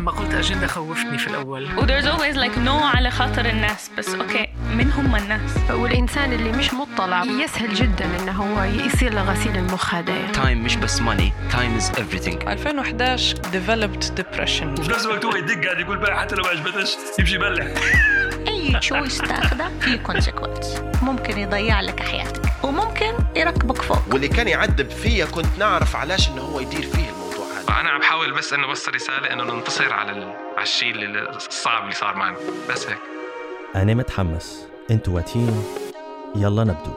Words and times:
لما 0.00 0.10
قلت 0.10 0.34
اجنده 0.34 0.66
خوفتني 0.66 1.18
في 1.18 1.26
الأول. 1.26 1.64
و 1.78 1.86
there's 1.86 2.04
always 2.04 2.36
like 2.36 2.56
no 2.66 2.96
على 2.96 3.10
خاطر 3.10 3.46
الناس 3.46 3.90
بس 3.98 4.08
أوكي 4.08 4.48
من 4.76 4.92
هم 4.92 5.16
الناس؟ 5.16 5.50
والإنسان 5.70 6.32
اللي 6.32 6.52
مش 6.52 6.74
مطلع 6.74 7.24
يسهل 7.24 7.74
جدا 7.74 8.04
إنه 8.04 8.32
هو 8.32 8.64
يصير 8.64 9.12
له 9.14 9.22
غسيل 9.22 9.56
المخ 9.56 9.94
هذا 9.94 10.12
يعني. 10.12 10.32
time 10.32 10.64
مش 10.64 10.76
بس 10.76 11.00
money 11.00 11.32
time 11.52 11.76
is 11.76 11.90
everything. 11.90 12.48
2011 12.48 13.36
developed 13.36 14.04
depression. 14.20 14.80
وفي 14.80 14.90
نفس 14.90 15.06
الوقت 15.06 15.24
هو 15.24 15.36
يدق 15.36 15.64
قاعد 15.64 15.80
يقول 15.80 15.98
بقى 15.98 16.20
حتى 16.20 16.34
لو 16.34 16.42
ما 16.44 16.48
عجبتش 16.50 16.96
يمشي 17.18 17.34
يبلع. 17.34 17.66
أي 18.48 18.78
choice 18.80 19.18
تاخده 19.18 19.68
في 19.80 19.98
consequence 19.98 20.82
ممكن 21.02 21.38
يضيع 21.38 21.80
لك 21.80 22.00
حياتك 22.02 22.42
وممكن 22.62 23.12
يركبك 23.36 23.82
فوق. 23.82 24.02
واللي 24.12 24.28
كان 24.28 24.48
يعذب 24.48 24.90
فيا 24.90 25.24
كنت 25.24 25.58
نعرف 25.58 25.96
علاش 25.96 26.28
إنه 26.28 26.42
هو 26.42 26.60
يدير 26.60 26.82
فيه 26.82 27.19
الموضوع 27.70 27.80
هذا 27.80 27.80
أنا 27.80 27.90
عم 27.90 28.00
بحاول 28.00 28.38
بس 28.38 28.52
إنه 28.52 28.64
أوصل 28.68 28.94
رسالة 28.94 29.32
إنه 29.32 29.44
ننتصر 29.44 29.92
على. 29.92 30.10
على 30.56 30.62
الشيء 30.62 30.94
الصعب 31.48 31.82
اللي 31.82 31.94
صار 31.94 32.14
معنا. 32.14 32.36
بس 32.70 32.86
هيك. 32.86 32.98
أنا 33.74 33.94
متحمس. 33.94 34.68
أنتوا 34.90 35.14
واتين. 35.14 35.64
يلا 36.36 36.64
نبدو. 36.64 36.92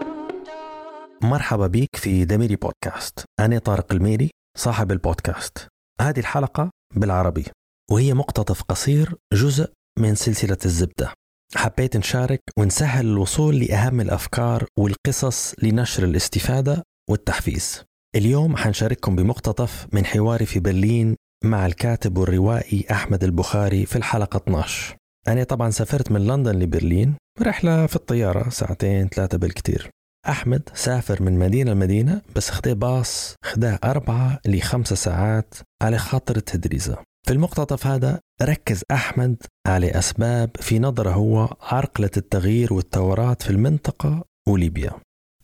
مرحبا 1.22 1.68
بيك 1.68 1.96
في 1.96 2.26
دميري 2.26 2.56
بودكاست. 2.56 3.26
أنا 3.40 3.60
طارق 3.60 3.94
الميري 3.94 4.30
صاحب 4.58 4.92
البودكاست. 4.92 5.68
هذه 6.02 6.20
الحلقة 6.20 6.70
بالعربي 6.96 7.46
وهي 7.92 8.14
مقتطف 8.14 8.62
قصير 8.64 9.16
جزء 9.34 9.72
من 10.00 10.16
سلسلة 10.16 10.58
الزبدة. 10.66 11.14
حبيت 11.56 11.98
نشارك 11.98 12.42
ونسهل 12.58 13.06
الوصول 13.06 13.60
لأهم 13.60 14.02
الأفكار 14.02 14.66
والقصص 14.80 15.56
لنشر 15.64 16.04
الاستفادة 16.04 16.84
والتحفيز. 17.10 17.84
اليوم 18.16 18.58
حنشارككم 18.58 19.16
بمقتطف 19.16 19.88
من 19.92 20.06
حواري 20.06 20.46
في 20.46 20.60
برلين 20.60 21.16
مع 21.44 21.66
الكاتب 21.66 22.18
والروائي 22.18 22.86
أحمد 22.92 23.24
البخاري 23.24 23.86
في 23.86 23.96
الحلقة 23.96 24.38
12 24.38 24.96
أنا 25.28 25.44
طبعا 25.44 25.70
سافرت 25.70 26.12
من 26.12 26.28
لندن 26.28 26.60
لبرلين 26.60 27.16
رحلة 27.42 27.86
في 27.86 27.96
الطيارة 27.96 28.50
ساعتين 28.50 29.08
ثلاثة 29.08 29.38
بالكتير. 29.38 29.90
أحمد 30.30 30.70
سافر 30.74 31.24
من 31.24 31.40
مدينة 31.40 31.72
لمدينة 31.72 32.22
بس 32.36 32.50
خداه 32.50 32.74
باص 32.74 33.36
خداه 33.46 33.80
أربعة 33.84 34.40
لخمسة 34.46 34.96
ساعات 34.96 35.54
على 35.82 35.98
خاطر 35.98 36.36
التدريزة 36.36 36.98
في 37.28 37.34
المقتطف 37.34 37.88
هذا 37.88 38.20
ركز 38.42 38.84
أحمد 38.92 39.36
على 39.68 39.92
أسباب 39.92 40.50
في 40.60 40.80
نظره 40.80 41.10
هو 41.10 41.56
عرقلة 41.62 42.12
التغيير 42.18 42.74
والثورات 42.74 43.42
في 43.42 43.50
المنطقة 43.50 44.24
وليبيا. 44.48 44.92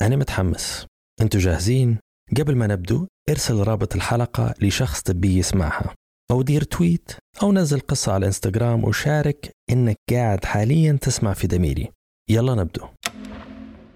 أنا 0.02 0.16
متحمس. 0.16 0.86
أنتوا 1.22 1.40
جاهزين؟ 1.40 1.98
قبل 2.38 2.56
ما 2.56 2.68
نبدو 2.68 3.08
ارسل 3.30 3.64
رابط 3.64 3.96
الحلقة 3.96 4.54
لشخص 4.62 5.04
تبي 5.04 5.38
يسمعها 5.38 5.96
أو 6.32 6.42
دير 6.42 6.64
تويت 6.64 7.12
أو 7.44 7.52
نزل 7.52 7.80
قصة 7.80 8.12
على 8.12 8.20
الانستغرام 8.20 8.84
وشارك 8.84 9.52
إنك 9.72 9.96
قاعد 10.12 10.46
حاليا 10.46 10.98
تسمع 11.02 11.34
في 11.34 11.48
دميري. 11.48 11.88
يلا 12.30 12.56
نبدو. 12.56 12.82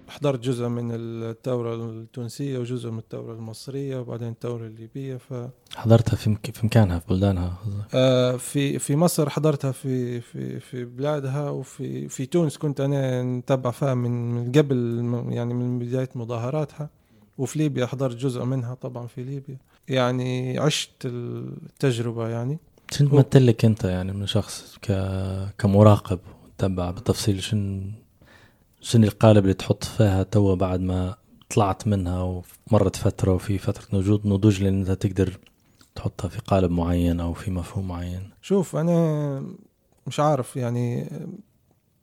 حضرت 0.08 0.40
جزء 0.40 0.68
من 0.68 0.90
الثورة 0.92 1.74
التونسية 1.74 2.58
وجزء 2.58 2.90
من 2.90 2.98
الثورة 2.98 3.32
المصرية 3.32 3.96
وبعدين 3.98 4.28
الثورة 4.28 4.66
الليبية 4.66 5.16
ف 5.16 5.34
حضرتها 5.76 6.16
في, 6.16 6.30
مك... 6.30 6.50
في 6.50 6.66
مكانها 6.66 6.98
في 6.98 7.06
بلدانها 7.08 7.58
آه، 7.94 8.36
في 8.36 8.78
في 8.78 8.96
مصر 8.96 9.30
حضرتها 9.30 9.72
في 9.72 10.20
في 10.20 10.60
في 10.60 10.84
بلادها 10.84 11.50
وفي 11.50 12.08
في 12.08 12.26
تونس 12.26 12.58
كنت 12.58 12.80
أنا 12.80 13.22
نتبع 13.22 13.70
فيها 13.70 13.94
من 13.94 14.34
من 14.34 14.52
قبل 14.52 14.76
يعني 15.28 15.54
من 15.54 15.78
بداية 15.78 16.08
مظاهراتها. 16.14 16.90
وفي 17.38 17.58
ليبيا 17.58 17.86
حضرت 17.86 18.16
جزء 18.16 18.44
منها 18.44 18.74
طبعا 18.74 19.06
في 19.06 19.22
ليبيا. 19.22 19.58
يعني 19.88 20.58
عشت 20.58 20.90
التجربة 21.04 22.28
يعني. 22.28 22.58
شنو 22.90 23.08
تمثل 23.08 23.46
لك 23.46 23.64
أنت 23.64 23.84
يعني 23.84 24.12
من 24.12 24.26
شخص 24.26 24.78
ك... 24.82 24.92
كمراقب 25.58 26.18
تتبع 26.58 26.90
بالتفصيل؟ 26.90 27.42
شن 27.42 27.92
شنو 28.80 29.06
القالب 29.06 29.42
اللي 29.42 29.54
تحط 29.54 29.84
فيها 29.84 30.22
توا 30.22 30.54
بعد 30.54 30.80
ما 30.80 31.14
طلعت 31.50 31.86
منها 31.86 32.42
ومرت 32.70 32.96
فترة 32.96 33.32
وفي 33.32 33.58
فترة 33.58 33.98
وجود 33.98 34.26
نضوج 34.26 34.62
لأن 34.62 34.80
أنت 34.80 34.90
تقدر 34.90 35.38
تحطها 35.94 36.28
في 36.28 36.38
قالب 36.38 36.70
معين 36.70 37.20
أو 37.20 37.32
في 37.32 37.50
مفهوم 37.50 37.88
معين؟ 37.88 38.30
شوف 38.42 38.76
أنا 38.76 39.42
مش 40.06 40.20
عارف 40.20 40.56
يعني 40.56 41.10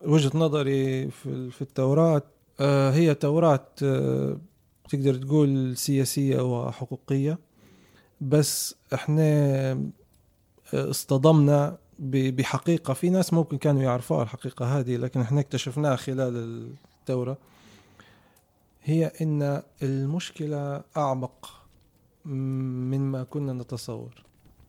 وجهة 0.05 0.31
نظري 0.37 1.11
في 1.11 1.49
في 1.51 1.61
التوراة 1.61 2.21
آه، 2.59 2.91
هي 2.91 3.13
توراة 3.13 3.67
آه، 3.83 4.37
تقدر 4.91 5.15
تقول 5.15 5.77
سياسية 5.77 6.41
وحقوقية 6.41 7.37
بس 8.21 8.75
إحنا 8.93 9.23
آه، 10.73 10.89
اصطدمنا 10.89 11.77
ب- 11.99 12.35
بحقيقة. 12.35 12.93
في 12.93 13.09
ناس 13.09 13.33
ممكن 13.33 13.57
كانوا 13.57 13.81
يعرفوها 13.81 14.23
الحقيقة 14.23 14.79
هذه 14.79 14.95
لكن 14.97 15.21
إحنا 15.21 15.39
اكتشفناها 15.39 15.95
خلال 15.95 16.67
الثوره 17.01 17.37
هي 18.83 19.11
إن 19.21 19.61
المشكلة 19.83 20.81
أعمق 20.97 21.49
مما 22.25 23.23
كنا 23.23 23.53
نتصور. 23.53 24.23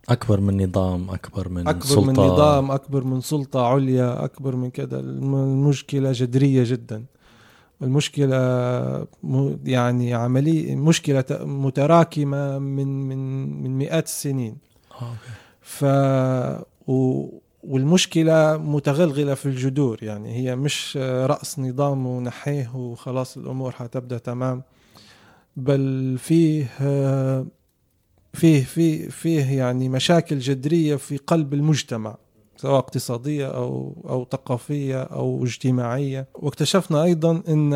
أكبر 0.08 0.40
من 0.40 0.64
نظام 0.64 1.10
أكبر 1.10 1.48
من 1.48 1.68
أكبر 1.68 1.84
سلطة. 1.86 2.02
من 2.06 2.12
نظام 2.12 2.70
أكبر 2.70 3.04
من 3.04 3.20
سلطة 3.20 3.66
عليا 3.66 4.24
أكبر 4.24 4.56
من 4.56 4.70
كذا. 4.70 5.00
الم- 5.00 5.34
المشكلة 5.34 6.12
جذرية 6.12 6.64
جدا. 6.66 7.04
المشكلة 7.82 8.36
م- 9.22 9.56
يعني 9.64 10.14
عمليه 10.14 10.76
مشكلة 10.76 11.24
متراكمة 11.40 12.58
من 12.58 12.86
من 13.08 13.18
من 13.62 13.78
مئات 13.78 14.04
السنين. 14.06 14.56
آه،. 15.00 15.14
ف 15.60 15.84
و 16.90 17.28
والمشكلة 17.62 18.56
متغلغلة 18.56 19.34
في 19.34 19.46
الجذور. 19.46 19.98
يعني 20.02 20.34
هي 20.36 20.56
مش 20.56 20.96
رأس 21.00 21.58
نظام 21.58 22.06
ونحيه 22.06 22.76
وخلاص 22.76 23.36
الأمور 23.36 23.72
حتبدأ 23.72 24.18
تمام. 24.18 24.62
بل 25.56 26.16
فيه 26.18 26.64
فيه 28.32 28.64
فيه 28.64 29.08
فيه 29.08 29.44
يعني 29.58 29.88
مشاكل 29.88 30.38
جذرية 30.38 30.96
في 30.96 31.16
قلب 31.16 31.54
المجتمع. 31.54 32.16
سواء 32.62 32.78
اقتصادية 32.78 33.46
أو 33.46 33.96
أو 34.08 34.26
ثقافية 34.32 35.02
أو 35.02 35.44
اجتماعية. 35.44 36.26
واكتشفنا 36.34 37.02
أيضا 37.02 37.42
أن 37.48 37.74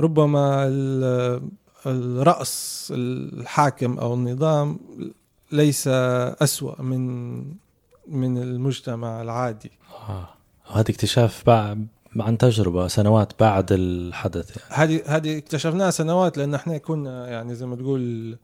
ربما 0.00 0.66
ال- 0.66 1.42
الرأس 1.86 2.88
الحاكم 2.96 3.98
أو 3.98 4.14
النظام 4.14 4.80
ليس 5.52 5.88
أسوأ 5.88 6.82
من 6.82 7.38
من 8.08 8.38
المجتمع 8.38 9.22
العادي. 9.22 9.70
آه. 10.08 10.28
هذا 10.72 10.80
اكتشاف 10.90 11.42
بعد 11.46 11.86
عن 12.16 12.38
تجربة 12.38 12.86
سنوات 12.88 13.32
بعد 13.40 13.72
الحدث 13.72 14.56
يعني. 14.56 14.70
هذه 14.94 15.02
هذه 15.06 15.38
اكتشفناها 15.38 15.90
سنوات 15.90 16.38
لأن 16.38 16.54
إحنا 16.54 16.78
كنا 16.78 17.28
يعني 17.28 17.54
زي 17.54 17.66
ما 17.66 17.76
تقول 17.76 18.36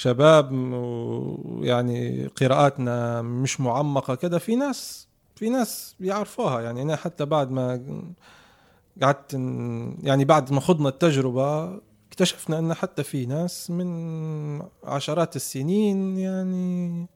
شباب 0.00 0.52
ويعني 0.52 2.26
قراءاتنا 2.26 3.22
مش 3.22 3.60
معمقة 3.60 4.14
كده 4.14 4.38
في 4.38 4.56
ناس 4.56 5.08
في 5.36 5.50
ناس 5.50 5.94
يعرفوها. 6.00 6.60
يعني 6.60 6.82
أنا 6.82 6.96
حتى 6.96 7.24
بعد 7.24 7.50
ما 7.50 7.82
قعدت 9.02 9.34
يعني 10.02 10.24
بعد 10.24 10.52
ما 10.52 10.60
خضنا 10.60 10.88
التجربة 10.88 11.80
اكتشفنا 12.08 12.58
أن 12.58 12.74
حتى 12.74 13.02
في 13.02 13.26
ناس 13.26 13.70
من 13.70 14.62
عشرات 14.84 15.36
السنين 15.36 16.18
يعني 16.18 17.06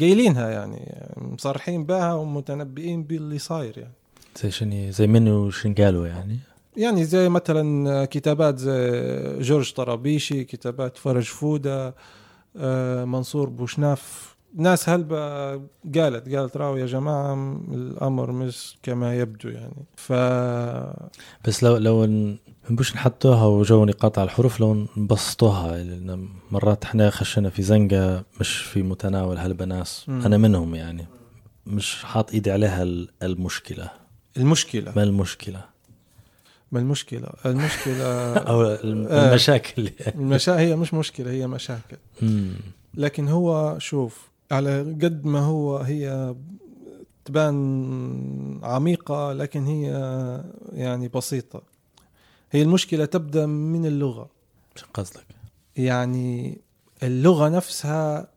قايلينها 0.00 0.50
يعني 0.50 1.06
مصرحين 1.16 1.84
بها 1.84 2.14
ومتنبئين 2.14 3.02
باللي 3.02 3.38
صاير 3.38 3.78
يعني. 3.78 3.94
زي 4.42 4.50
شنو؟ 4.50 4.90
زي 4.90 5.06
منو 5.06 5.50
شن 5.50 5.74
قالوا 5.74 6.06
يعني؟ 6.06 6.38
يعني 6.76 7.04
زي 7.04 7.28
مثلا 7.28 8.04
كتابات 8.04 8.58
زي 8.58 9.38
جورج 9.40 9.72
طرابيشي 9.72 10.44
كتابات 10.44 10.96
فرج 10.96 11.24
فودة 11.24 11.86
آه، 11.88 11.94
منصور 13.04 13.48
بوشناف. 13.48 14.36
ناس 14.56 14.88
هلبة 14.88 15.52
قالت 15.94 16.28
قالت 16.34 16.56
راو 16.56 16.76
يا 16.76 16.86
جماعة 16.86 17.34
الأمر 17.72 18.32
مش 18.32 18.76
كما 18.82 19.16
يبدو 19.16 19.48
يعني. 19.48 19.84
ف 19.96 20.12
بس 21.44 21.62
لو 21.62 21.76
لو 21.76 22.06
مش 22.70 22.94
نحطوها 22.96 23.44
وجو 23.44 23.84
نقاط 23.84 24.18
على 24.18 24.26
الحروف 24.26 24.60
لو 24.60 24.86
نبسطوها 24.96 25.82
لأن 25.84 26.28
مرات 26.50 26.84
إحنا 26.84 27.10
خشنا 27.10 27.50
في 27.50 27.62
زنقة 27.62 28.24
مش 28.40 28.56
في 28.56 28.82
متناول 28.82 29.36
هالبناس 29.36 30.04
مم. 30.08 30.22
أنا 30.26 30.36
منهم 30.38 30.74
يعني. 30.74 31.06
مش 31.66 32.04
حاط 32.04 32.32
إيدي 32.32 32.50
عليها 32.52 32.82
ال- 32.82 33.08
المشكلة. 33.22 33.90
المشكلة. 34.36 34.92
ما 34.96 35.02
المشكلة؟ 35.02 35.64
ما 36.72 36.80
المشكلة 36.80 37.28
المشكلة 37.46 38.04
الم- 38.84 39.06
آه. 39.06 39.28
المشاكل 39.28 39.90
المشا 40.14 40.58
هي 40.58 40.76
مش 40.76 40.94
مشكلة 40.94 41.30
هي 41.30 41.46
مشاكل. 41.46 41.96
لكن 42.94 43.28
هو 43.28 43.78
شوف 43.78 44.28
على 44.50 44.80
قد 44.80 45.24
ما 45.26 45.40
هو 45.40 45.76
هي 45.78 46.34
تبان 47.24 48.60
عميقة 48.62 49.32
لكن 49.32 49.64
هي 49.66 49.90
يعني 50.72 51.08
بسيطة 51.08 51.62
هي 52.52 52.62
المشكلة 52.62 53.04
تبدأ 53.04 53.46
من 53.46 53.86
اللغة 53.86 54.28
شو 54.76 54.86
قصدك؟ 54.94 55.24
يعني 55.76 56.58
اللغة 57.02 57.48
نفسها 57.48 58.28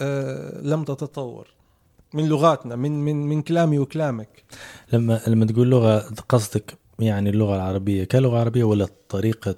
آه، 0.00 0.60
لم 0.60 0.84
تتطور 0.84 1.48
من 2.14 2.26
لغاتنا 2.28 2.76
من 2.76 2.92
من 3.04 3.16
من 3.16 3.42
كلامي 3.42 3.78
وكلامك 3.78 4.44
لما 4.92 5.20
لما 5.26 5.46
تقول 5.46 5.70
لغة 5.70 5.98
قصدك 6.28 6.74
يعني 6.98 7.30
اللغة 7.30 7.56
العربية 7.56 8.04
كلغة 8.04 8.38
عربية 8.38 8.64
ولا 8.64 8.88
طريقة 9.08 9.54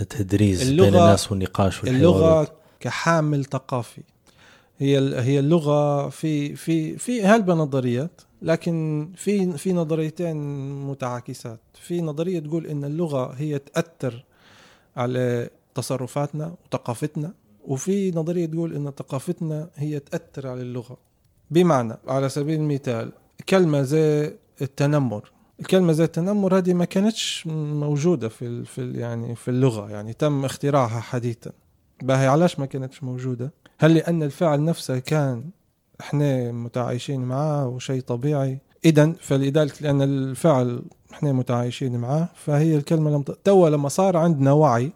التدريس 0.00 0.62
بين 0.70 0.78
اللغة- 0.78 0.86
الناس 0.86 1.30
والنقاش 1.32 1.78
والحوار 1.84 1.96
اللغة 1.98 2.52
كحامل 2.80 3.44
ثقافي. 3.44 4.02
هي 4.78 4.98
هي 5.20 5.38
اللغة 5.38 6.08
في 6.08 6.56
في 6.56 6.98
في 6.98 7.22
هلبة 7.22 7.54
نظريات 7.54 8.20
لكن 8.42 9.08
في 9.16 9.52
في 9.58 9.72
نظريتين 9.72 10.36
متعاكسات. 10.84 11.60
في 11.74 12.00
نظرية 12.00 12.38
تقول 12.40 12.66
إن 12.66 12.84
اللغة 12.84 13.32
هي 13.36 13.58
تأثر 13.58 14.24
على 14.96 15.50
تصرفاتنا 15.74 16.54
وثقافتنا 16.66 17.32
وفي 17.66 18.10
نظرية 18.10 18.46
تقول 18.46 18.74
إن 18.74 18.90
ثقافتنا 18.98 19.68
هي 19.76 19.98
تأثر 19.98 20.48
على 20.48 20.60
اللغة. 20.62 20.96
بمعنى 21.50 21.96
على 22.08 22.28
سبيل 22.28 22.60
المثال 22.60 23.12
كلمة 23.48 23.82
زي 23.82 24.34
التنمر. 24.62 25.31
الكلمة 25.60 25.92
زي 25.92 26.04
التنمر 26.04 26.58
هذه 26.58 26.74
ما 26.74 26.84
كانتش 26.84 27.46
موجودة 27.46 28.28
في 28.28 28.46
ال 28.46 28.66
في 28.66 28.80
ال 28.80 28.96
يعني 28.98 29.34
في 29.34 29.48
اللغة 29.48 29.90
يعني 29.90 30.12
تم 30.12 30.44
اختراعها 30.44 31.00
حديثا 31.00 31.50
باهي 32.02 32.26
علاش 32.26 32.58
ما 32.58 32.66
كانتش 32.66 33.02
موجودة؟ 33.02 33.52
هل 33.78 33.94
لأن 33.94 34.22
الفعل 34.22 34.64
نفسه 34.64 34.98
كان 34.98 35.44
إحنا 36.00 36.52
متعايشين 36.52 37.20
معاه 37.20 37.68
وشيء 37.68 38.00
طبيعي؟ 38.02 38.58
إذا 38.84 39.12
فلذلك 39.12 39.82
لأن 39.82 40.02
الفعل 40.02 40.82
إحنا 41.12 41.32
متعايشين 41.32 41.96
معاه 41.96 42.28
فهي 42.34 42.76
الكلمة 42.76 43.10
لم 43.10 43.22
ت... 43.22 43.30
توا 43.30 43.68
لما 43.70 43.88
صار 43.88 44.16
عندنا 44.16 44.52
وعي 44.52 44.92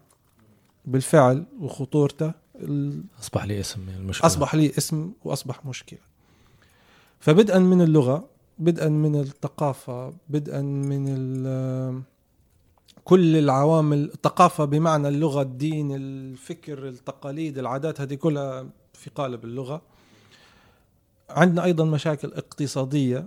بالفعل 0.85 1.45
وخطورته 1.61 2.33
ال- 2.57 3.03
أصبح 3.21 3.45
لي 3.45 3.61
اسم 3.61 3.81
المشكلة 3.99 4.27
أصبح 4.27 4.55
لي 4.55 4.73
اسم 4.79 5.13
وأصبح 5.25 5.67
مشكلة 5.67 5.99
فبدءا 7.21 7.59
من 7.59 7.83
اللغة 7.83 8.25
بدءا 8.59 8.89
من 8.89 9.21
الثقافة 9.21 10.13
بدءا 10.29 10.61
من 10.63 11.07
كل 13.05 13.37
العوامل 13.37 14.05
الثقافة 14.15 14.65
بمعنى 14.65 15.09
اللغة 15.09 15.43
الدين 15.43 15.95
الفكر 15.95 16.89
التقاليد 16.89 17.59
العادات 17.59 18.01
هذه 18.01 18.15
كلها 18.15 18.67
في 18.93 19.11
قالب 19.11 19.45
اللغة. 19.45 19.83
عندنا 21.31 21.65
أيضا 21.65 21.85
مشاكل 21.85 22.33
اقتصادية 22.33 23.25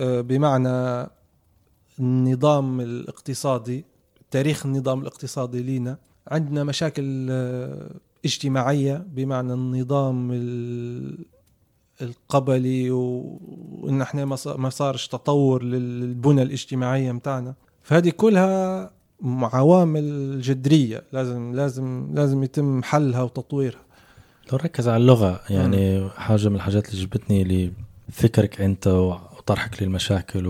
آه، 0.00 0.20
بمعنى 0.20 1.06
النظام 1.98 2.80
الاقتصادي 2.80 3.84
تاريخ 4.30 4.66
النظام 4.66 5.00
الاقتصادي 5.00 5.62
لينا. 5.62 5.98
عندنا 6.28 6.64
مشاكل 6.64 7.26
آه، 7.30 7.90
اجتماعية 8.24 9.06
بمعنى 9.14 9.52
النظام 9.52 10.30
ال- 10.32 11.24
القبلي 12.02 12.90
وإن 12.90 14.02
إحنا 14.02 14.24
ما 14.24 14.36
صار- 14.36 14.56
ما 14.56 14.70
صارش 14.70 15.08
تطور 15.08 15.62
للبنى 15.62 16.42
الاجتماعية 16.42 17.12
متاعنا. 17.12 17.54
فهذه 17.82 18.10
كلها 18.10 18.90
عوامل 19.42 20.40
جذرية 20.40 21.02
لازم 21.12 21.54
لازم 21.54 22.10
لازم 22.14 22.42
يتم 22.42 22.82
حلها 22.82 23.22
وتطويرها. 23.22 23.80
لو 24.52 24.58
ركز 24.58 24.88
على 24.88 24.96
اللغة 24.96 25.40
يعني 25.50 26.08
حاجة 26.10 26.48
من 26.48 26.54
الحاجات 26.56 26.88
اللي 26.88 27.00
جبتني 27.02 27.70
لفكرك 28.08 28.60
أنت 28.60 28.86
وطرحك 28.86 29.82
للمشاكل 29.82 30.46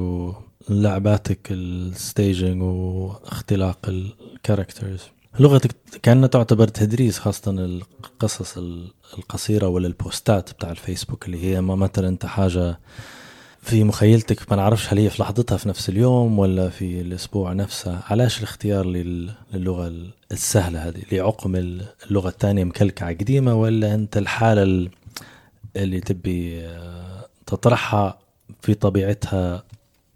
ولعباتك 0.71 1.39
ال 1.51 1.65
staging 1.65 2.63
واختلاق 2.63 3.79
ال 3.89 3.99
characters 3.99 5.03
لغتك 5.39 5.77
كأنها 6.03 6.29
تعتبر 6.29 6.69
تدريس 6.69 7.19
خاصة 7.19 7.51
القصص 7.51 8.59
ال- 8.59 8.91
القصيرة 9.19 9.69
ولا 9.69 9.87
البوستات 9.87 10.53
بتاع 10.53 10.71
الفيسبوك 10.71 11.27
اللي 11.27 11.45
هي 11.45 11.61
ما 11.61 11.75
مثلا 11.77 12.09
أنت 12.09 12.27
حاجة 12.27 12.79
في 13.63 13.85
مخيلتك 13.85 14.51
ما 14.51 14.57
نعرفش 14.57 14.93
هل 14.93 14.99
هي 14.99 15.11
في 15.11 15.23
لحظتها 15.23 15.57
في 15.57 15.69
نفس 15.69 15.89
اليوم 15.89 16.39
ولا 16.39 16.69
في 16.69 17.01
الأسبوع 17.01 17.53
نفسه. 17.53 18.01
علاش 18.11 18.39
الاختيار 18.39 18.87
لل- 18.87 19.33
للغة 19.55 19.93
السهلة 20.33 20.89
هذه؟ 20.89 21.03
لعقم 21.13 21.57
اللغة 21.57 22.29
الثانية 22.29 22.65
مكلكعة 22.65 23.09
قديمة 23.11 23.55
ولا 23.55 23.95
أنت 23.95 24.17
الحالة 24.17 24.63
ال- 24.63 24.91
اللي 25.77 26.01
تبي 26.01 26.61
آه، 26.67 27.27
تطرحها 27.47 28.19
في 28.63 28.75
طبيعتها 28.75 29.65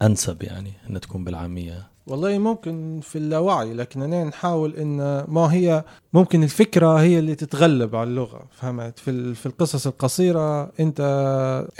أنسب 0.02 0.42
يعني 0.42 0.72
إنها 0.90 0.98
تكون 1.00 1.24
بالعامية؟ 1.24 1.86
والله 2.06 2.38
ممكن 2.38 3.00
في 3.02 3.18
اللاوعي 3.18 3.74
لكن 3.74 4.02
أنا 4.02 4.24
نحاول 4.24 4.76
إن 4.76 5.24
ما 5.28 5.52
هي 5.52 5.84
ممكن 6.12 6.42
الفكرة 6.42 7.00
هي 7.00 7.18
اللي 7.18 7.34
تتغلب 7.34 7.96
على 7.96 8.10
اللغة 8.10 8.42
فهمت؟ 8.50 8.98
في 8.98 9.34
في 9.34 9.46
القصص 9.46 9.86
القصيرة 9.86 10.70
أنت 10.80 11.00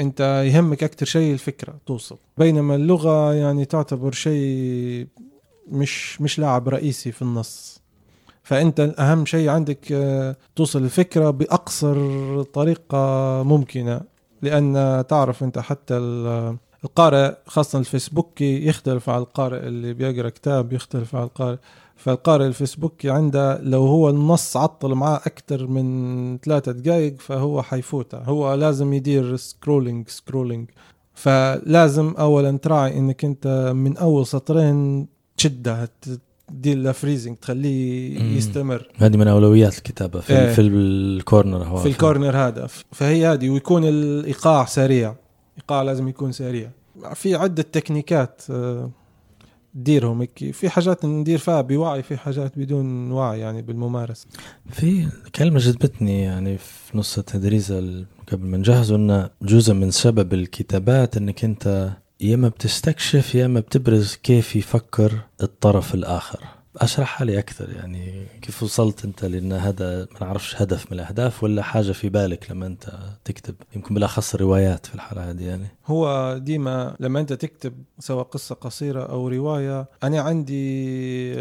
أنت 0.00 0.20
يهمك 0.46 0.84
أكثر 0.84 1.06
شيء 1.06 1.32
الفكرة 1.32 1.74
توصل. 1.86 2.16
بينما 2.38 2.74
اللغة 2.74 3.34
يعني 3.34 3.64
تعتبر 3.64 4.12
شيء 4.12 5.06
مش 5.68 6.20
مش 6.20 6.38
لاعب 6.38 6.68
رئيسي 6.68 7.12
في 7.12 7.22
النص. 7.22 7.80
فأنت 8.42 8.94
أهم 8.98 9.26
شيء 9.26 9.48
عندك 9.48 9.92
آه، 9.92 10.36
توصل 10.56 10.82
الفكرة 10.84 11.30
بأقصر 11.30 12.42
طريقة 12.42 12.98
ممكنة 13.42 14.00
لأن 14.42 15.04
تعرف 15.08 15.42
أنت 15.42 15.58
حتى 15.58 15.96
القارئ 16.84 17.34
خاصة 17.46 17.78
الفيسبوكي 17.78 18.66
يختلف 18.66 19.08
على 19.10 19.18
القارئ 19.22 19.58
اللي 19.66 19.94
بيقرأ 19.94 20.28
كتاب 20.28 20.72
يختلف 20.72 21.14
على 21.16 21.24
القارئ. 21.24 21.56
فالقارئ 21.96 22.46
الفيسبوكي 22.46 23.10
عنده 23.10 23.60
لو 23.62 23.86
هو 23.86 24.08
النص 24.10 24.56
عطل 24.56 24.94
معاه 24.94 25.16
أكثر 25.16 25.66
من 25.66 26.38
ثلاثة 26.38 26.72
دقائق 26.72 27.14
فهو 27.20 27.62
حيفوته 27.62 28.18
هو 28.18 28.54
لازم 28.54 28.92
يدير 28.92 29.36
scrolling 29.36 30.08
scrolling 30.08 30.70
فلازم 31.14 32.14
أولا 32.18 32.58
تراعي 32.58 32.98
إنك 32.98 33.24
أنت 33.24 33.72
من 33.76 33.96
أول 33.96 34.26
سطرين 34.26 35.06
تشدها 35.36 35.84
ت- 35.84 36.20
تدير 36.48 36.76
له 36.78 36.92
freezing 36.92 37.36
تخليه. 37.36 38.20
يستمر. 38.36 38.88
هذه 38.96 39.16
من 39.16 39.28
أولويات 39.28 39.78
الكتابة 39.78 40.20
في, 40.20 40.38
إيه. 40.38 40.52
في 40.54 40.60
ال 40.60 40.75
corner 40.75 41.64
هو. 41.64 41.76
في 41.76 41.88
ال 41.88 41.95
corner 41.95 42.36
هذا. 42.36 42.66
فهي 42.92 43.26
هذه 43.26 43.50
ويكون 43.50 43.84
الإيقاع 43.84 44.64
سريع. 44.64 45.14
الايقاع 45.64 45.82
لازم 45.82 46.08
يكون 46.08 46.32
سريع. 46.32 46.70
في 47.14 47.34
عدة 47.34 47.62
تكنيكات 47.62 48.42
آه، 48.50 48.90
تديرهم 49.74 50.20
هيك 50.20 50.50
في 50.52 50.68
حاجات 50.68 51.04
ندير 51.04 51.38
فيها 51.38 51.60
بوعي 51.60 52.02
في 52.02 52.16
حاجات 52.16 52.58
بدون 52.58 53.12
وعي 53.12 53.40
يعني 53.40 53.62
بالممارسة. 53.62 54.26
في 54.70 55.06
كلمة 55.34 55.58
جذبتني 55.58 56.22
يعني 56.22 56.58
في 56.58 56.98
نص 56.98 57.18
التدريس 57.18 57.70
ال- 57.70 58.06
قبل 58.32 58.46
ما 58.46 58.56
نجهزه 58.56 58.96
انه 58.96 59.30
جزء 59.42 59.74
من 59.74 59.90
سبب 59.90 60.34
الكتابات 60.34 61.16
إنك 61.16 61.44
أنت 61.44 61.90
يا 62.20 62.34
إما 62.34 62.48
بتستكشف 62.48 63.34
يا 63.34 63.46
إما 63.46 63.60
بتبرز 63.60 64.14
كيف 64.22 64.56
يفكر 64.56 65.12
الطرف 65.42 65.94
الآخر. 65.94 66.40
أشرحها 66.76 67.24
لي 67.24 67.38
أكثر 67.38 67.70
يعني 67.70 68.26
كيف 68.42 68.62
وصلت 68.62 69.04
أنت 69.04 69.24
لأن 69.24 69.52
هذا 69.52 70.00
ما 70.12 70.20
نعرفش 70.20 70.62
هدف 70.62 70.92
من 70.92 70.98
الأهداف 71.00 71.44
ولا 71.44 71.62
حاجة 71.62 71.92
في 71.92 72.08
بالك 72.08 72.50
لما 72.50 72.66
أنت 72.66 72.98
تكتب؟ 73.24 73.54
يمكن 73.76 73.94
بالأخص 73.94 74.34
الروايات 74.34 74.86
في 74.86 74.94
الحالة 74.94 75.30
هذه 75.30 75.44
يعني. 75.44 75.66
هو 75.86 76.34
ديما 76.38 76.96
لما 77.00 77.20
أنت 77.20 77.32
تكتب 77.32 77.74
سواء 77.98 78.24
قصة 78.24 78.54
قصيرة 78.54 79.02
أو 79.02 79.28
رواية 79.28 79.86
أنا 80.02 80.20
عندي 80.20 81.34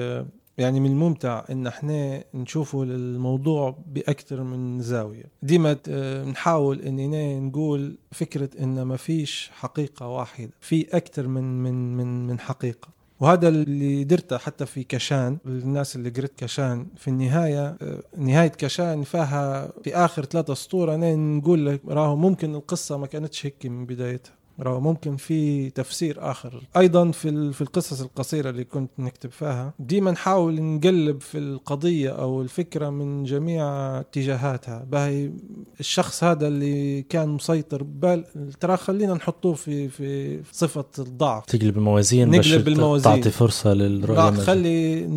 يعني 0.58 0.80
من 0.80 0.92
الممتع 0.92 1.44
إن 1.50 1.68
إحنا 1.68 2.24
نشوفوا 2.34 2.86
الموضوع 2.86 3.78
بأكثر 3.88 4.44
من 4.44 4.82
زاوية. 4.82 5.24
ديما 5.44 5.78
نحاول 6.24 6.82
إننا 6.82 7.40
نقول 7.40 7.98
فكرة 8.12 8.50
إن 8.60 8.82
ما 8.82 8.98
فيش 8.98 9.52
حقيقة 9.54 10.08
واحدة 10.08 10.50
في 10.62 10.88
أكثر 10.98 11.28
من 11.28 11.64
من 11.64 11.98
من 11.98 12.28
من 12.28 12.40
حقيقة. 12.40 12.88
وهذا 13.24 13.48
اللي 13.48 14.04
درته 14.04 14.38
حتى 14.38 14.66
في 14.66 14.84
كشان 14.84 15.38
الناس 15.46 15.96
اللي 15.96 16.10
قريت 16.10 16.34
كشان 16.38 16.88
في 16.98 17.08
النهاية 17.08 17.78
آه، 17.82 18.04
نهاية 18.18 18.48
كشان 18.48 19.04
فيها 19.04 19.72
في 19.84 19.96
آخر 19.96 20.26
ثلاثة 20.26 20.54
سطور 20.54 20.94
أنا 20.96 21.16
نقول 21.16 21.66
لك 21.66 21.82
راهو 21.88 22.16
ممكن 22.16 22.56
القصة 22.56 22.98
ما 22.98 23.08
كانتش 23.08 23.46
هيك 23.46 23.66
من 23.66 23.86
بدايتها. 23.86 24.34
راهو 24.60 24.80
ممكن 24.80 25.16
في 25.16 25.70
تفسير 25.70 26.32
آخر. 26.32 26.64
أيضا 26.78 27.12
في 27.12 27.54
في 27.54 27.62
القصص 27.62 28.02
القصيرة 28.02 28.50
اللي 28.50 28.64
كنت 28.64 28.92
نكتب 29.00 29.32
فيها 29.32 29.74
ديما 29.80 30.12
نحاول 30.12 30.62
نقلب 30.62 31.22
في 31.22 31.38
القضية 31.38 32.10
أو 32.10 32.42
الفكرة 32.42 32.90
من 32.90 33.24
جميع 33.24 33.64
اتجاهاتها. 34.00 34.86
باهي 34.92 35.32
الشخص 35.80 36.24
هذا 36.24 36.48
اللي 36.48 37.02
كان 37.02 37.30
مسيطر 37.30 37.84
بال 37.84 38.26
ترى 38.60 38.78
خلينا 38.78 39.14
نحطوه 39.14 39.54
في 39.54 39.90
في 39.90 40.40
صفة 40.52 40.86
الضعف. 41.00 41.46
تقلب 41.46 41.78
الموازين 41.78 42.30
نقلب 42.30 42.68
الموازين. 42.68 43.14
تعطي 43.14 43.30
فرصة 43.30 43.74
للرؤية 43.74 44.32
خلي 44.32 45.10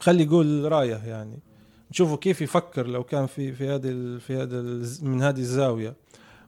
خلي 0.00 0.24
يقول 0.24 0.72
رأيه 0.72 1.00
يعني. 1.06 1.38
نشوفوا 1.90 2.16
كيف 2.16 2.42
يفكر 2.42 2.86
لو 2.86 3.04
كان 3.04 3.26
في 3.26 3.52
في 3.52 3.68
هذه 3.68 4.18
في 4.26 4.36
هذا 4.36 4.62
من 5.02 5.22
هذه 5.22 5.40
الزاوية. 5.40 5.94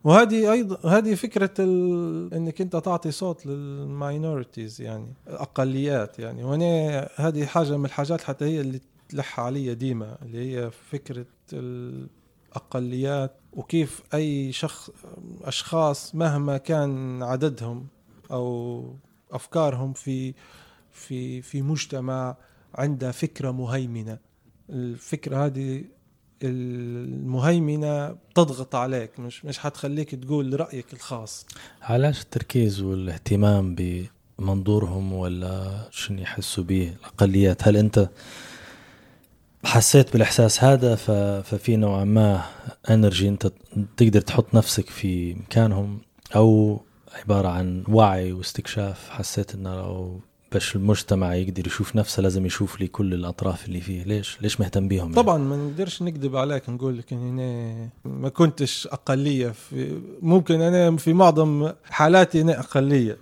وهذه 0.04 0.52
أيضا 0.52 0.88
هذه 0.90 1.14
فكرة 1.14 1.50
ال... 1.58 2.34
إنك 2.34 2.61
أنت 2.61 2.76
تعطي 2.76 3.11
صوت 3.11 3.46
للماينورتيز 3.46 4.80
يعني 4.80 5.06
الأقليات 5.28 6.18
يعني. 6.18 6.44
وأنا 6.44 7.08
هذه 7.16 7.46
حاجة 7.46 7.76
من 7.76 7.84
الحاجات 7.84 8.20
حتى 8.20 8.44
هي 8.44 8.61
اللي 8.61 8.80
تلح 9.08 9.40
علي 9.40 9.75
ديما 9.75 10.18
اللي 10.23 10.56
هي 10.56 10.70
فكرة 10.70 11.26
الأقليات 11.52 13.32
وكيف 13.52 14.02
أي 14.14 14.52
شخص 14.52 14.90
أشخاص 15.42 16.14
مهما 16.14 16.56
كان 16.56 17.23
عددهم 17.23 17.87
أو 18.30 18.84
أفكارهم 19.32 19.92
في 19.92 20.34
في 20.92 21.42
في 21.42 21.62
مجتمع 21.62 22.37
عنده 22.75 23.12
فكرة 23.12 23.50
مهيمنة. 23.50 24.18
الفكرة 24.70 25.46
هذه 25.46 25.84
المهيمنة 26.45 28.17
تضغط 28.35 28.75
عليك 28.75 29.21
مش 29.21 29.45
مش 29.45 29.59
حتخليك 29.59 30.15
تقول 30.15 30.61
رأيك 30.61 30.93
الخاص. 30.93 31.47
علاش 31.83 32.23
التركيز 32.23 32.81
والاهتمام 32.81 33.77
بمنظورهم 34.39 35.13
ولا 35.13 35.89
شنو 35.91 36.23
يحسوا 36.23 36.65
به 36.65 36.93
الأقليات؟ 37.01 37.69
هل 37.69 37.77
أنت 37.77 38.09
حسيت 39.65 40.13
بالإحساس 40.13 40.65
هذا 40.65 40.95
ففي 41.43 41.77
نوعا 41.77 42.05
ما 42.05 42.45
انرجي 42.91 43.29
أنت 43.29 43.53
تقدر 43.97 44.21
تحط 44.21 44.55
نفسك 44.55 44.91
في 44.91 45.35
مكانهم؟ 45.35 46.01
أو 46.37 46.81
عبارة 47.15 47.49
عن 47.49 47.85
وعي 47.89 48.33
واستكشاف 48.33 49.11
حسيت 49.11 49.55
إنه 49.55 49.75
لو 49.77 50.21
باش 50.54 50.76
المجتمع 50.76 51.34
يقدر 51.34 51.66
يشوف 51.66 51.96
نفسه 51.96 52.23
لازم 52.23 52.46
يشوف 52.46 52.80
لي 52.80 52.87
كل 52.87 53.14
الأطراف 53.14 53.66
اللي 53.66 53.80
فيه. 53.80 54.02
ليش؟ 54.02 54.38
ليش 54.40 54.61
مهتم 54.61 54.88
بيهم 54.88 55.02
يعني؟ 55.02 55.14
طبعا 55.14 55.38
ما 55.38 55.56
نقدرش 55.56 56.02
نكذب 56.02 56.37
عليك 56.37 56.68
نقول 56.68 56.99
لك 56.99 57.12
اني 57.12 57.90
ما 58.04 58.28
كنتش 58.28 58.87
أقلية 58.87 59.49
في 59.49 60.00
ممكن 60.23 60.61
أنا 60.61 60.96
في 60.96 61.12
معظم 61.12 61.73
حالاتي 61.84 62.40
أنا 62.40 62.61
أقلية. 62.61 63.18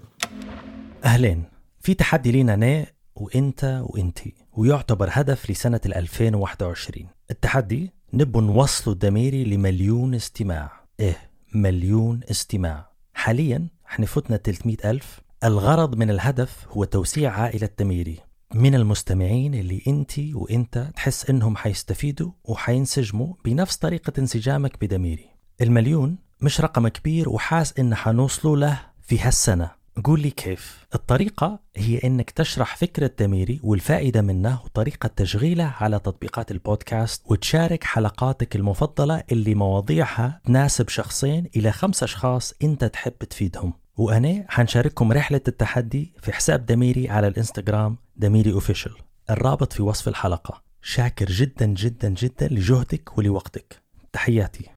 أهلين 1.04 1.44
في 1.80 1.94
تحدي 1.94 2.32
لينا 2.32 2.54
أنا 2.54 2.86
وأنت 3.16 3.82
وانتي 3.84 4.34
ويعتبر 4.52 5.08
هدف 5.10 5.50
لسنة 5.50 5.80
2021 5.86 7.06
التحدي 7.30 7.90
نبو 8.12 8.40
نوصلوا 8.40 8.94
الدميري 8.94 9.44
لمليون 9.44 10.14
استماع. 10.14 10.70
إيه 11.00 11.16
مليون 11.54 12.20
استماع. 12.30 12.92
حاليا 13.14 13.68
إحنا 13.86 14.06
فتنا 14.06 14.36
300 14.36 14.76
ألف 14.84 15.20
الغرض 15.44 15.96
من 15.96 16.11
الهدف 16.11 16.66
هو 16.70 16.84
توسيع 16.84 17.30
عائلة 17.30 17.68
دميري 17.78 18.18
من 18.54 18.75
المستمعين 18.75 19.54
اللي 19.54 19.82
انت 19.87 20.12
وانت 20.34 20.88
تحس 20.96 21.30
انهم 21.30 21.56
حيستفيدوا 21.56 22.30
وحينسجموا 22.44 23.34
بنفس 23.44 23.76
طريقة 23.76 24.12
انسجامك 24.18 24.80
بدميري. 24.80 25.28
المليون 25.61 26.18
مش 26.40 26.61
رقم 26.61 26.88
كبير 26.88 27.28
وحاس 27.28 27.78
ان 27.78 27.94
حنوصلوا 27.94 28.56
له 28.56 28.80
في 29.00 29.20
هالسنة. 29.20 29.70
قول 30.04 30.20
لي 30.20 30.30
كيف. 30.30 30.87
الطريقة 30.94 31.61
هي 31.76 32.00
انك 32.04 32.30
تشرح 32.30 32.76
فكرة 32.76 33.11
دميري 33.18 33.61
والفائدة 33.62 34.22
منه 34.22 34.61
وطريقة 34.64 35.06
تشغيله 35.06 35.75
على 35.80 35.99
تطبيقات 35.99 36.50
البودكاست 36.50 37.22
وتشارك 37.26 37.84
حلقاتك 37.84 38.56
المفضلة 38.56 39.22
اللي 39.32 39.54
مواضيعها 39.54 40.40
تناسب 40.44 40.88
شخصين 40.88 41.50
إلى 41.56 41.72
خمس 41.72 42.02
أشخاص 42.02 42.54
أنت 42.62 42.84
تحب 42.84 43.18
تفيدهم. 43.30 43.81
وأنا 43.96 44.44
حنشارككم 44.49 45.12
رحلة 45.12 45.40
التحدي 45.49 46.12
في 46.20 46.32
حساب 46.32 46.66
دميري 46.66 47.08
على 47.08 47.28
الإنستغرام 47.28 47.96
دميري 48.16 48.52
أوفيشل 48.52 48.94
الرابط 49.30 49.72
في 49.72 49.82
وصف 49.82 50.08
الحلقة. 50.08 50.62
شاكر 50.82 51.26
جدا 51.26 51.66
جدا 51.66 52.08
جدا 52.08 52.49
لجهدك 52.49 53.18
ولوقتك. 53.18 53.82
تحياتي. 54.12 54.70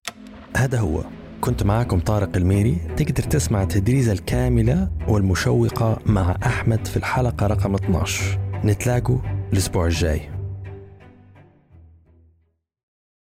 هذا 0.57 0.79
هو. 0.79 1.03
كنت 1.41 1.63
معاكم 1.63 1.99
طارق 1.99 2.35
الميري. 2.35 2.75
تقدر 2.97 3.23
تسمع 3.23 3.63
التدريزة 3.63 4.11
الكاملة 4.11 4.91
والمشوقة 5.07 5.99
مع 6.05 6.37
أحمد 6.45 6.87
في 6.87 6.97
الحلقة 6.97 7.47
رقم 7.47 7.75
12 7.75 8.39
نتلاقوا 8.63 9.19
الأسبوع 9.53 9.85
الجاي. 9.85 10.34